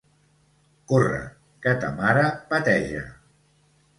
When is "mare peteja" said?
1.99-3.03